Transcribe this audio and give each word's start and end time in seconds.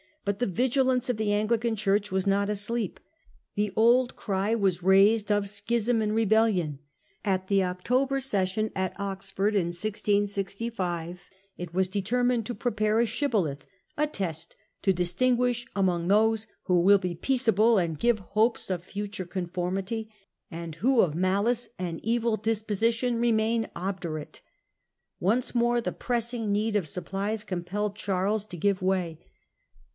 But 0.25 0.39
the 0.39 0.47
vigilance 0.47 1.09
of 1.09 1.17
the 1.17 1.31
Anglican 1.31 1.75
Church 1.75 2.11
was 2.11 2.25
not 2.25 2.49
asleep. 2.49 2.99
The 3.55 3.71
old 3.75 4.15
cry 4.15 4.55
was 4.55 4.81
raised 4.81 5.31
of 5.31 5.47
* 5.49 5.49
schism 5.49 6.01
and 6.01 6.15
rebellion.* 6.15 6.79
At 7.25 7.47
the 7.47 7.63
October 7.63 8.19
session 8.19 8.71
at 8.75 8.99
Oxford 8.99 9.55
in 9.55 9.67
1665 9.67 11.21
it 11.57 11.73
was 11.73 11.87
determined' 11.87 12.45
to 12.47 12.55
prepare 12.55 12.99
a 12.99 13.05
shibboleth, 13.05 13.65
a 13.95 14.07
test 14.07 14.55
to 14.83 14.93
distinguish 14.93 15.67
amongst 15.75 16.09
those 16.09 16.47
who 16.63 16.81
will 16.81 16.99
be 16.99 17.15
peaceable 17.15 17.77
and 17.77 17.99
give 17.99 18.19
hopes 18.19 18.71
of 18.71 18.83
future 18.83 19.25
conformity, 19.25 20.11
and 20.49 20.75
who 20.75 21.01
of 21.01 21.13
malice 21.15 21.69
and 21.77 22.03
evil 22.03 22.37
disposition 22.37 23.17
remain 23.19 23.69
obdurate.* 23.75 24.41
Once 25.19 25.53
more 25.53 25.79
the 25.81 25.91
pressing 25.91 26.51
need 26.51 26.75
of 26.75 26.87
supplies 26.87 27.43
compelled 27.43 27.95
Charles 27.95 28.47
to 28.47 28.57
give 28.57 28.81
way. 28.81 29.19